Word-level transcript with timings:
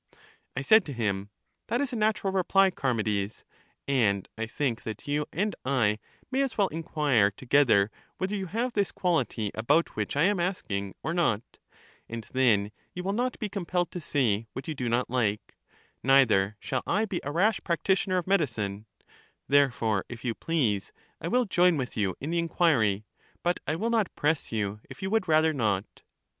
I 0.57 0.63
said 0.63 0.83
to 0.85 0.93
him: 0.93 1.29
That 1.67 1.79
is 1.79 1.93
a 1.93 1.95
natural 1.95 2.33
reply, 2.33 2.71
Charmides, 2.71 3.45
and 3.87 4.27
I 4.35 4.47
think 4.47 4.81
that 4.81 5.07
you 5.07 5.27
and 5.31 5.55
I 5.63 5.99
may 6.31 6.41
as 6.41 6.57
well 6.57 6.69
inquire 6.69 7.29
to 7.29 7.45
gether 7.45 7.91
whether 8.17 8.33
you 8.35 8.47
have 8.47 8.73
this 8.73 8.91
quality 8.91 9.51
about 9.53 9.95
which 9.95 10.15
I 10.17 10.23
am 10.23 10.39
asking 10.39 10.95
or 11.03 11.13
not; 11.13 11.59
and 12.09 12.23
then 12.33 12.71
you 12.95 13.03
will 13.03 13.13
not 13.13 13.37
be 13.37 13.47
compelled 13.47 13.91
to 13.91 14.01
say 14.01 14.47
what 14.53 14.67
you 14.67 14.73
do 14.73 14.89
not 14.89 15.07
like; 15.07 15.53
neither 16.01 16.57
shall 16.59 16.81
I 16.87 17.05
be 17.05 17.21
a 17.23 17.31
rash 17.31 17.61
practitioner 17.63 18.17
of 18.17 18.25
medicine: 18.25 18.87
therefore, 19.47 20.03
if 20.09 20.25
you 20.25 20.33
please, 20.33 20.91
I 21.21 21.27
will 21.27 21.45
join 21.45 21.77
with 21.77 21.95
you 21.95 22.15
in 22.19 22.31
the 22.31 22.39
inquiry, 22.39 23.05
but 23.43 23.59
I 23.67 23.75
will 23.75 23.91
not 23.91 24.15
press 24.15 24.51
you 24.51 24.81
if 24.89 25.03
you 25.03 25.11
w^ould 25.11 25.27
rather 25.27 25.53
not. 25.53 26.01